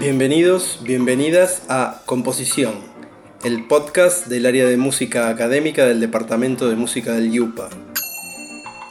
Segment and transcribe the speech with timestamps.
[0.00, 2.74] Bienvenidos, bienvenidas a Composición,
[3.42, 7.68] el podcast del área de música académica del Departamento de Música del IUPA.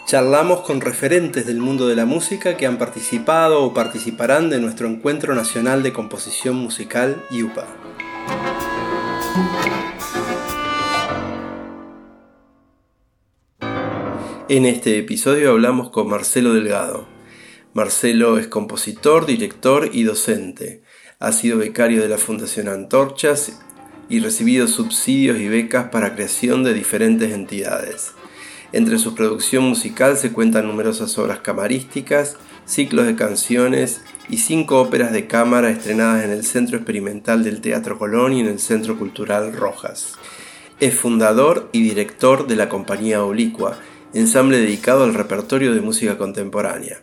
[0.05, 4.89] Charlamos con referentes del mundo de la música que han participado o participarán de nuestro
[4.89, 7.65] Encuentro Nacional de Composición Musical IUPA.
[14.49, 17.07] En este episodio hablamos con Marcelo Delgado.
[17.73, 20.81] Marcelo es compositor, director y docente.
[21.19, 23.59] Ha sido becario de la Fundación Antorchas
[24.07, 28.11] y recibido subsidios y becas para creación de diferentes entidades.
[28.71, 32.35] Entre su producción musical se cuentan numerosas obras camarísticas,
[32.67, 37.97] ciclos de canciones y cinco óperas de cámara estrenadas en el Centro Experimental del Teatro
[37.97, 40.13] Colón y en el Centro Cultural Rojas.
[40.79, 43.79] Es fundador y director de la compañía Oblicua,
[44.13, 47.01] ensamble dedicado al repertorio de música contemporánea.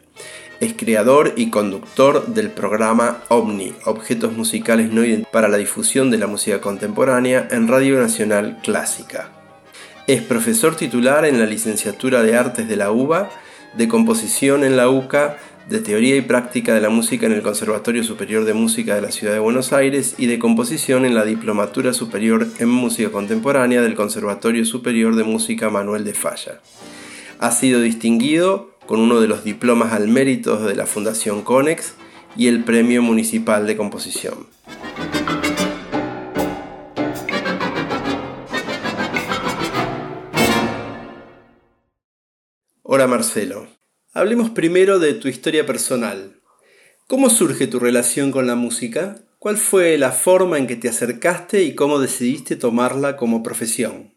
[0.60, 6.18] Es creador y conductor del programa OVNI, Objetos Musicales No Identificados para la difusión de
[6.18, 9.30] la música contemporánea en Radio Nacional Clásica.
[10.06, 13.30] Es profesor titular en la licenciatura de Artes de la UBA,
[13.76, 18.04] de composición en la UCA, de teoría y práctica de la música en el Conservatorio
[18.04, 21.94] Superior de Música de la Ciudad de Buenos Aires y de composición en la Diplomatura
[21.94, 26.60] Superior en Música Contemporánea del Conservatorio Superior de Música Manuel de Falla.
[27.38, 31.94] Ha sido distinguido con uno de los diplomas al mérito de la Fundación Conex
[32.36, 34.46] y el Premio Municipal de Composición.
[42.82, 43.66] Hola Marcelo,
[44.12, 46.40] hablemos primero de tu historia personal.
[47.06, 49.16] ¿Cómo surge tu relación con la música?
[49.38, 54.13] ¿Cuál fue la forma en que te acercaste y cómo decidiste tomarla como profesión?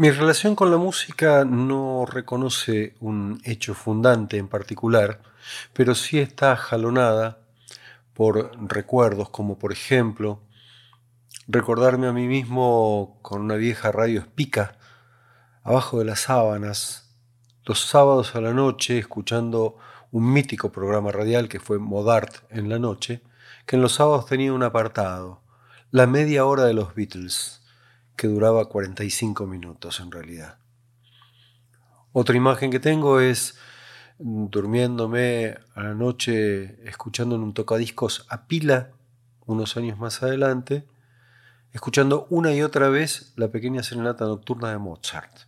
[0.00, 5.20] Mi relación con la música no reconoce un hecho fundante en particular,
[5.74, 7.40] pero sí está jalonada
[8.14, 10.40] por recuerdos como por ejemplo
[11.48, 14.78] recordarme a mí mismo con una vieja radio espica
[15.64, 17.14] abajo de las sábanas
[17.66, 19.76] los sábados a la noche escuchando
[20.12, 23.20] un mítico programa radial que fue Modart en la noche,
[23.66, 25.42] que en los sábados tenía un apartado,
[25.90, 27.59] la media hora de los Beatles
[28.20, 30.58] que duraba 45 minutos en realidad.
[32.12, 33.56] Otra imagen que tengo es
[34.18, 38.90] durmiéndome a la noche escuchando en un tocadiscos a pila
[39.46, 40.86] unos años más adelante,
[41.72, 45.46] escuchando una y otra vez la pequeña serenata nocturna de Mozart.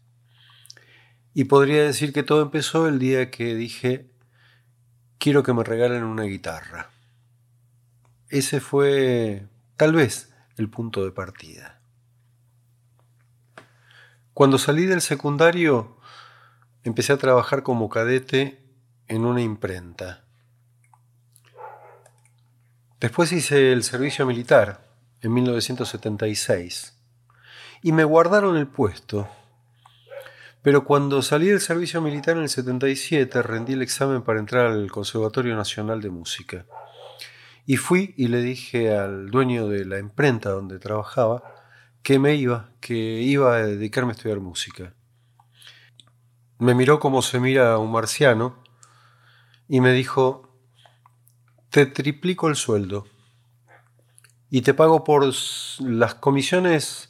[1.35, 4.09] Y podría decir que todo empezó el día que dije,
[5.19, 6.89] quiero que me regalen una guitarra.
[8.31, 9.47] Ese fue
[9.77, 11.82] tal vez el punto de partida.
[14.35, 15.99] Cuando salí del secundario,
[16.85, 18.65] empecé a trabajar como cadete
[19.07, 20.25] en una imprenta.
[22.99, 24.89] Después hice el servicio militar
[25.21, 26.97] en 1976
[27.83, 29.29] y me guardaron el puesto.
[30.63, 34.91] Pero cuando salí del servicio militar en el 77 rendí el examen para entrar al
[34.91, 36.65] Conservatorio Nacional de Música.
[37.67, 41.62] Y fui y le dije al dueño de la imprenta donde trabajaba
[42.03, 44.95] que me iba, que iba a dedicarme a estudiar música.
[46.59, 48.63] Me miró como se mira a un marciano
[49.69, 50.57] y me dijo,
[51.71, 53.07] te triplico el sueldo
[54.51, 55.25] y te pago por
[55.81, 57.09] las comisiones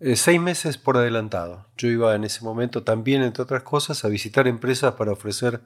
[0.00, 1.66] eh, seis meses por adelantado.
[1.76, 5.62] Yo iba en ese momento también, entre otras cosas, a visitar empresas para ofrecer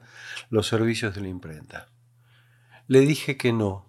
[0.49, 1.87] los servicios de la imprenta.
[2.87, 3.85] Le dije que no,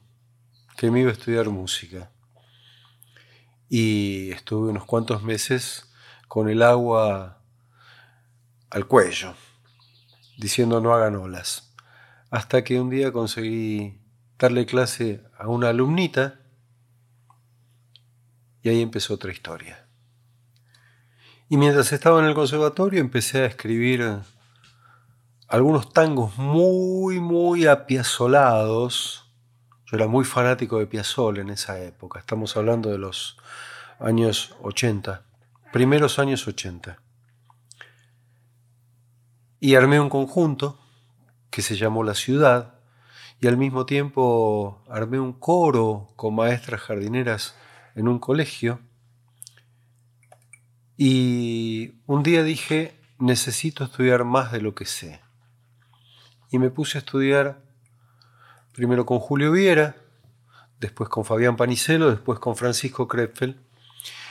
[0.77, 2.12] que me iba a estudiar música
[3.75, 5.91] y estuve unos cuantos meses
[6.29, 7.39] con el agua
[8.69, 9.33] al cuello,
[10.37, 11.75] diciendo no hagan olas,
[12.31, 13.99] hasta que un día conseguí
[14.39, 16.39] darle clase a una alumnita
[18.61, 19.87] y ahí empezó otra historia.
[21.49, 24.19] Y mientras estaba en el conservatorio empecé a escribir
[25.49, 29.32] algunos tangos muy, muy apiazolados,
[29.93, 32.19] era muy fanático de Piazzolla en esa época.
[32.19, 33.37] Estamos hablando de los
[34.01, 35.23] años 80,
[35.71, 36.99] primeros años 80.
[39.61, 40.81] Y armé un conjunto
[41.51, 42.75] que se llamó La Ciudad
[43.39, 47.55] y al mismo tiempo armé un coro con maestras jardineras
[47.95, 48.81] en un colegio.
[50.97, 55.21] Y un día dije, necesito estudiar más de lo que sé.
[56.51, 57.72] Y me puse a estudiar
[58.73, 59.97] primero con Julio Viera,
[60.81, 63.61] después con Fabián Panicelo, después con Francisco Krepfel,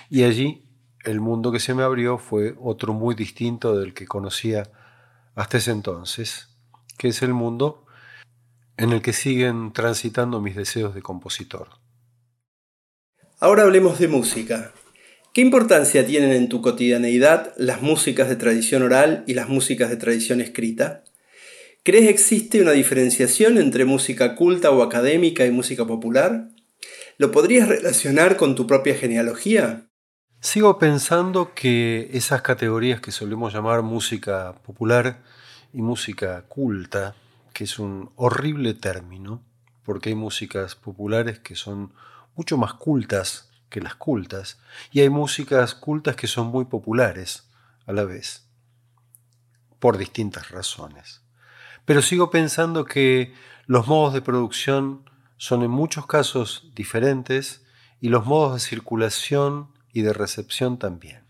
[0.10, 0.66] y allí
[1.04, 4.70] el mundo que se me abrió fue otro muy distinto del que conocía
[5.36, 6.50] hasta ese entonces,
[6.98, 7.86] que es el mundo
[8.78, 11.70] en el que siguen transitando mis deseos de compositor.
[13.40, 14.72] Ahora hablemos de música.
[15.34, 19.98] ¿Qué importancia tienen en tu cotidianeidad las músicas de tradición oral y las músicas de
[19.98, 21.04] tradición escrita?
[21.84, 26.50] ¿Crees existe una diferenciación entre música culta o académica y música popular?
[27.18, 29.88] ¿Lo podrías relacionar con tu propia genealogía?
[30.42, 35.24] Sigo pensando que esas categorías que solemos llamar música popular
[35.74, 37.16] y música culta,
[37.52, 39.44] que es un horrible término,
[39.84, 41.94] porque hay músicas populares que son
[42.36, 44.60] mucho más cultas que las cultas,
[44.92, 47.50] y hay músicas cultas que son muy populares
[47.88, 48.46] a la vez,
[49.80, 51.24] por distintas razones.
[51.86, 53.34] Pero sigo pensando que
[53.66, 57.64] los modos de producción son en muchos casos diferentes
[58.00, 61.24] y los modos de circulación y de recepción también.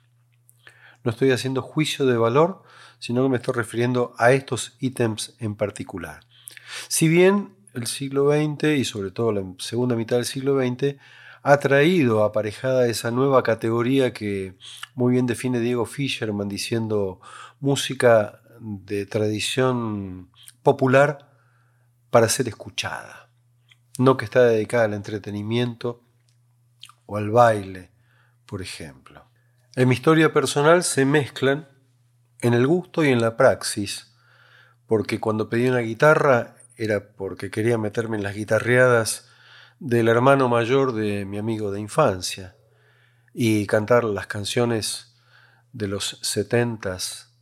[1.04, 2.64] No estoy haciendo juicio de valor,
[3.00, 6.20] sino que me estoy refiriendo a estos ítems en particular.
[6.88, 10.98] Si bien el siglo XX y sobre todo la segunda mitad del siglo XX
[11.44, 14.56] ha traído aparejada esa nueva categoría que
[14.94, 17.20] muy bien define Diego Fischerman diciendo
[17.60, 20.30] música de tradición
[20.64, 21.32] popular
[22.10, 23.30] para ser escuchada,
[23.98, 26.04] no que está dedicada al entretenimiento
[27.06, 27.92] o al baile
[28.52, 29.24] por ejemplo.
[29.78, 31.70] En mi historia personal se mezclan
[32.42, 34.14] en el gusto y en la praxis,
[34.88, 39.30] porque cuando pedí una guitarra era porque quería meterme en las guitarreadas
[39.80, 42.58] del hermano mayor de mi amigo de infancia
[43.34, 45.16] y cantar las canciones
[45.72, 47.34] de los setentas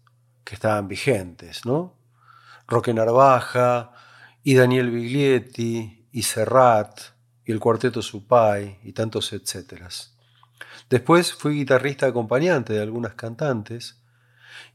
[0.43, 1.97] que estaban vigentes, ¿no?
[2.69, 3.91] Roque Narvaja
[4.43, 6.99] y Daniel Biglietti y Serrat
[7.43, 10.15] y el cuarteto Supay y tantos etcéteras.
[10.87, 14.03] Después fui guitarrista acompañante de algunas cantantes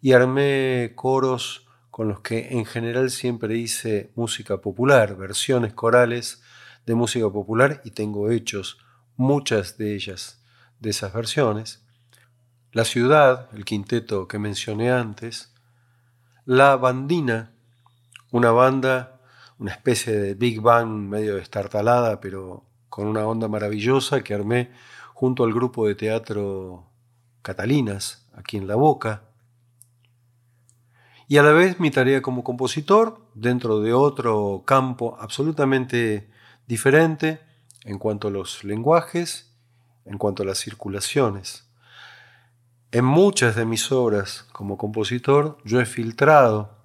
[0.00, 6.42] y armé coros con los que en general siempre hice música popular, versiones corales
[6.86, 8.78] de música popular y tengo hechos
[9.16, 10.42] muchas de ellas,
[10.80, 11.84] de esas versiones.
[12.72, 15.54] La ciudad, el quinteto que mencioné antes,
[16.44, 17.53] La Bandina,
[18.34, 19.20] una banda,
[19.60, 24.72] una especie de Big Bang medio destartalada, pero con una onda maravillosa que armé
[25.12, 26.84] junto al grupo de teatro
[27.42, 29.22] Catalinas, aquí en La Boca.
[31.28, 36.28] Y a la vez mi tarea como compositor, dentro de otro campo absolutamente
[36.66, 37.38] diferente
[37.84, 39.54] en cuanto a los lenguajes,
[40.06, 41.68] en cuanto a las circulaciones.
[42.90, 46.83] En muchas de mis obras como compositor yo he filtrado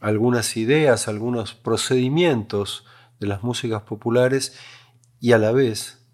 [0.00, 2.84] algunas ideas, algunos procedimientos
[3.20, 4.56] de las músicas populares
[5.20, 6.06] y a la vez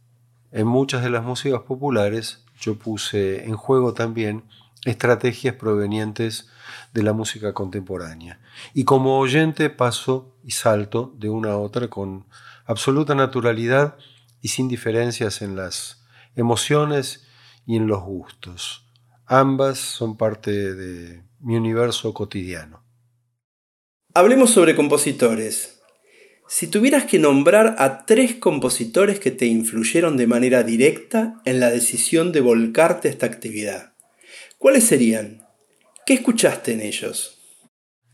[0.53, 4.45] en muchas de las músicas populares yo puse en juego también
[4.85, 6.49] estrategias provenientes
[6.93, 8.39] de la música contemporánea.
[8.73, 12.27] Y como oyente paso y salto de una a otra con
[12.67, 13.97] absoluta naturalidad
[14.41, 16.05] y sin diferencias en las
[16.37, 17.27] emociones
[17.67, 18.87] y en los gustos.
[19.27, 22.84] Ambas son parte de mi universo cotidiano.
[24.17, 25.83] Hablemos sobre compositores.
[26.47, 31.69] Si tuvieras que nombrar a tres compositores que te influyeron de manera directa en la
[31.69, 33.95] decisión de volcarte a esta actividad,
[34.57, 35.49] ¿cuáles serían?
[36.07, 37.41] ¿Qué escuchaste en ellos?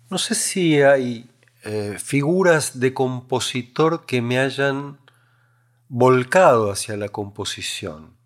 [0.09, 1.29] No sé si hay
[1.65, 5.01] eh, figuras de compositor que me hayan
[5.89, 8.17] volcado hacia la composición.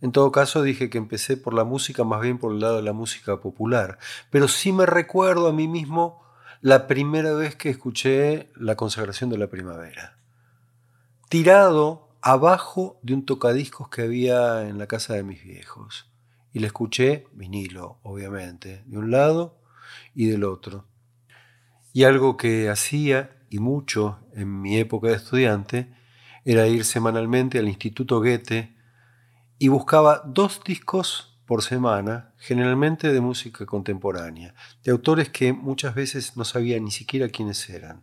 [0.00, 2.82] En todo caso dije que empecé por la música, más bien por el lado de
[2.82, 3.98] la música popular,
[4.30, 6.23] pero sí me recuerdo a mí mismo
[6.64, 10.16] la primera vez que escuché la consagración de la primavera.
[11.28, 16.10] Tirado abajo de un tocadiscos que había en la casa de mis viejos.
[16.54, 19.60] Y le escuché vinilo, obviamente, de un lado
[20.14, 20.86] y del otro.
[21.92, 25.94] Y algo que hacía, y mucho en mi época de estudiante,
[26.46, 28.74] era ir semanalmente al Instituto Goethe
[29.58, 36.36] y buscaba dos discos por semana, generalmente de música contemporánea, de autores que muchas veces
[36.36, 38.02] no sabía ni siquiera quiénes eran,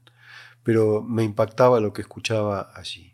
[0.64, 3.14] pero me impactaba lo que escuchaba allí.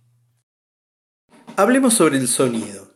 [1.55, 2.95] Hablemos sobre el sonido.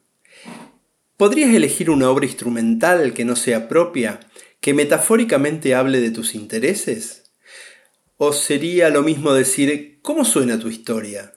[1.18, 4.20] ¿Podrías elegir una obra instrumental que no sea propia,
[4.60, 7.32] que metafóricamente hable de tus intereses?
[8.18, 11.34] ¿O sería lo mismo decir, ¿cómo suena tu historia?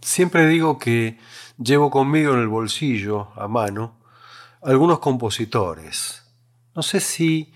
[0.00, 1.18] Siempre digo que
[1.58, 3.95] llevo conmigo en el bolsillo, a mano,
[4.66, 6.24] algunos compositores.
[6.74, 7.52] No sé si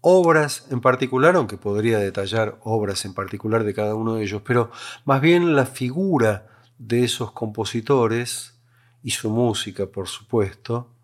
[0.00, 4.70] obras en particular, aunque podría detallar obras en particular de cada uno de ellos, pero
[5.04, 6.46] más bien la figura
[6.78, 8.54] de esos compositores
[9.02, 10.94] y su música, por supuesto,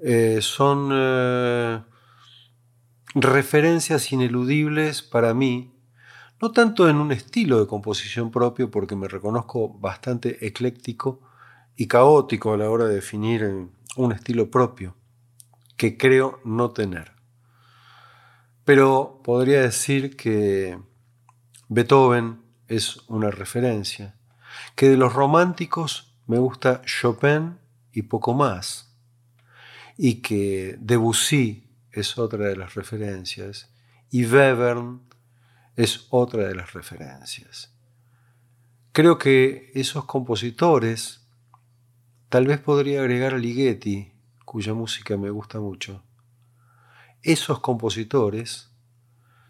[0.00, 1.80] eh, son eh,
[3.14, 5.72] referencias ineludibles para mí,
[6.42, 11.22] no tanto en un estilo de composición propio, porque me reconozco bastante ecléctico
[11.74, 14.96] y caótico a la hora de definir un estilo propio,
[15.76, 17.12] que creo no tener.
[18.64, 20.78] Pero podría decir que
[21.68, 24.16] Beethoven es una referencia,
[24.74, 27.58] que de los románticos me gusta Chopin
[27.92, 28.94] y poco más,
[29.96, 33.70] y que Debussy es otra de las referencias,
[34.10, 35.02] y Webern
[35.76, 37.72] es otra de las referencias.
[38.92, 41.27] Creo que esos compositores,
[42.28, 44.12] tal vez podría agregar Ligeti,
[44.44, 46.02] cuya música me gusta mucho,
[47.22, 48.70] esos compositores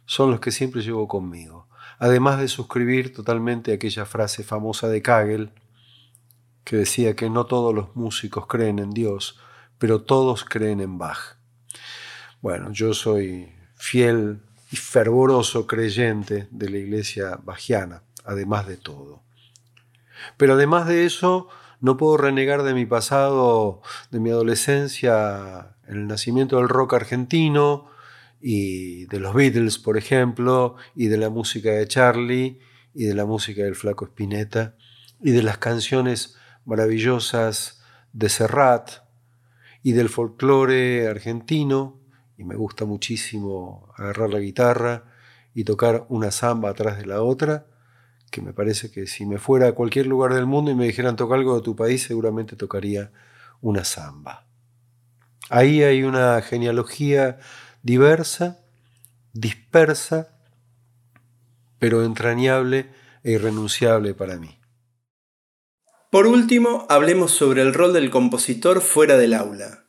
[0.06, 1.68] son los que siempre llevo conmigo,
[1.98, 5.52] además de suscribir totalmente aquella frase famosa de Kagel,
[6.64, 9.38] que decía que no todos los músicos creen en Dios,
[9.78, 11.36] pero todos creen en Bach.
[12.40, 19.22] Bueno, yo soy fiel y fervoroso creyente de la iglesia bajiana, además de todo.
[20.36, 21.48] Pero además de eso,
[21.80, 27.86] no puedo renegar de mi pasado, de mi adolescencia, en el nacimiento del rock argentino
[28.40, 32.60] y de los Beatles, por ejemplo, y de la música de Charlie
[32.94, 34.76] y de la música del Flaco Spinetta
[35.20, 37.82] y de las canciones maravillosas
[38.12, 38.90] de Serrat
[39.82, 42.00] y del folclore argentino.
[42.36, 45.04] Y me gusta muchísimo agarrar la guitarra
[45.54, 47.66] y tocar una samba atrás de la otra,
[48.30, 51.16] que me parece que si me fuera a cualquier lugar del mundo y me dijeran
[51.16, 53.10] toca algo de tu país, seguramente tocaría
[53.60, 54.46] una samba.
[55.50, 57.38] Ahí hay una genealogía
[57.82, 58.58] diversa,
[59.32, 60.28] dispersa,
[61.78, 62.90] pero entrañable
[63.22, 64.58] e irrenunciable para mí.
[66.10, 69.84] Por último, hablemos sobre el rol del compositor fuera del aula.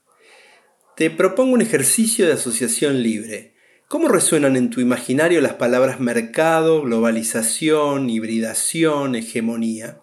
[0.96, 3.54] Te propongo un ejercicio de asociación libre.
[3.90, 10.00] ¿Cómo resuenan en tu imaginario las palabras mercado, globalización, hibridación, hegemonía?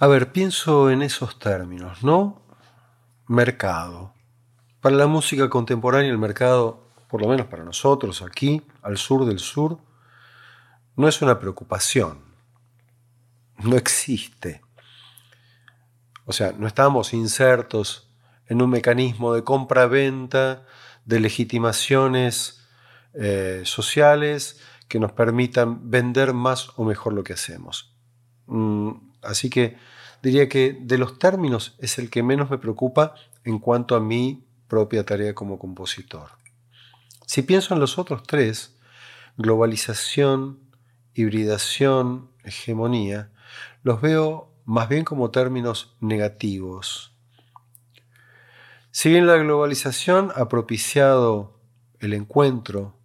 [0.00, 2.42] A ver, pienso en esos términos, ¿no?
[3.28, 4.12] Mercado.
[4.80, 9.38] Para la música contemporánea el mercado, por lo menos para nosotros aquí, al sur del
[9.38, 9.78] sur,
[10.96, 12.24] no es una preocupación.
[13.58, 14.62] No existe.
[16.24, 18.10] O sea, no estamos insertos
[18.46, 20.66] en un mecanismo de compra-venta,
[21.04, 22.59] de legitimaciones
[23.14, 27.94] eh, sociales que nos permitan vender más o mejor lo que hacemos.
[28.46, 28.90] Mm,
[29.22, 29.76] así que
[30.22, 33.14] diría que de los términos es el que menos me preocupa
[33.44, 36.30] en cuanto a mi propia tarea como compositor.
[37.26, 38.76] Si pienso en los otros tres,
[39.36, 40.58] globalización,
[41.14, 43.30] hibridación, hegemonía,
[43.82, 47.10] los veo más bien como términos negativos,
[48.92, 51.60] si bien la globalización ha propiciado
[52.00, 52.96] el encuentro,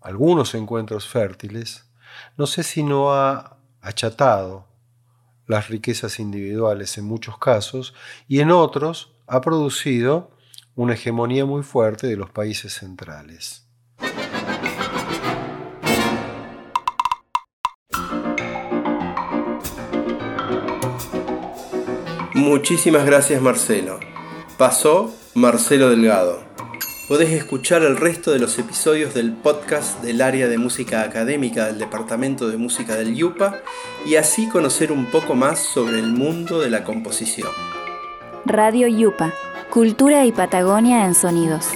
[0.00, 1.90] algunos encuentros fértiles,
[2.36, 4.66] no sé si no ha achatado
[5.46, 7.94] las riquezas individuales en muchos casos
[8.28, 10.30] y en otros ha producido
[10.74, 13.66] una hegemonía muy fuerte de los países centrales.
[22.34, 24.00] Muchísimas gracias Marcelo.
[24.56, 26.49] Pasó Marcelo Delgado.
[27.10, 31.76] Podés escuchar el resto de los episodios del podcast del área de música académica del
[31.76, 33.62] Departamento de Música del YUPA
[34.06, 37.50] y así conocer un poco más sobre el mundo de la composición.
[38.46, 39.34] Radio YUPA,
[39.70, 41.66] Cultura y Patagonia en Sonidos.